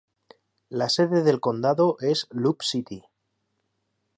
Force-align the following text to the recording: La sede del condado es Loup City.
La 0.71 0.89
sede 0.89 1.21
del 1.21 1.39
condado 1.39 1.95
es 1.99 2.25
Loup 2.31 2.63
City. 2.63 3.03